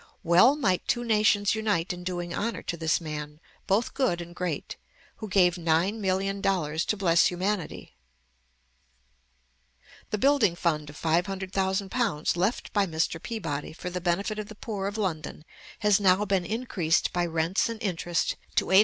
Well 0.23 0.55
might 0.55 0.87
two 0.87 1.03
nations 1.03 1.53
unite 1.53 1.93
in 1.93 2.03
doing 2.03 2.33
honor 2.33 2.63
to 2.63 2.75
this 2.75 2.99
man, 2.99 3.39
both 3.67 3.93
good 3.93 4.19
and 4.19 4.33
great, 4.35 4.75
who 5.17 5.27
gave 5.29 5.59
nine 5.59 6.01
million 6.01 6.41
dollars 6.41 6.85
to 6.85 6.97
bless 6.97 7.27
humanity. 7.27 7.95
[The 10.09 10.17
building 10.17 10.55
fund 10.55 10.89
of 10.89 10.99
£500,000 10.99 12.35
left 12.35 12.73
by 12.73 12.87
Mr. 12.87 13.21
Peabody 13.21 13.73
for 13.73 13.91
the 13.91 14.01
benefit 14.01 14.39
of 14.39 14.47
the 14.47 14.55
poor 14.55 14.87
of 14.87 14.97
London 14.97 15.45
has 15.81 15.99
now 15.99 16.25
been 16.25 16.45
increased 16.45 17.13
by 17.13 17.23
rents 17.27 17.69
and 17.69 17.79
interest 17.83 18.37
to 18.55 18.65
£857,320. 18.65 18.79